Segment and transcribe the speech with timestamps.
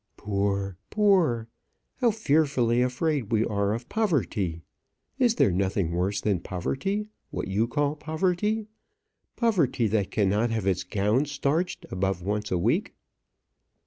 [0.17, 1.47] "Poor, poor!
[1.97, 4.63] How fearfully afraid we are of poverty!
[5.19, 8.65] Is there nothing worse than poverty, what you call poverty
[9.35, 12.95] poverty that cannot have its gowns starched above once a week?"